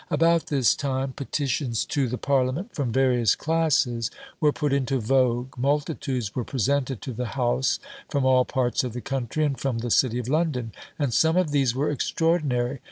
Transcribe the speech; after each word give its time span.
About 0.09 0.47
this 0.47 0.73
time 0.73 1.13
"petitions" 1.13 1.85
to 1.85 2.07
the 2.07 2.17
parliament 2.17 2.73
from 2.73 2.91
various 2.91 3.35
classes 3.35 4.09
were 4.39 4.51
put 4.51 4.73
into 4.73 4.97
vogue; 4.99 5.55
multitudes 5.59 6.33
were 6.33 6.43
presented 6.43 7.03
to 7.03 7.13
the 7.13 7.27
House 7.37 7.77
from 8.09 8.25
all 8.25 8.43
parts 8.43 8.83
of 8.83 8.93
the 8.93 9.01
country, 9.01 9.45
and 9.45 9.59
from 9.59 9.77
the 9.77 9.91
city 9.91 10.17
of 10.17 10.27
London; 10.27 10.71
and 10.97 11.13
some 11.13 11.37
of 11.37 11.51
these 11.51 11.75
were 11.75 11.91
extraordinary. 11.91 12.79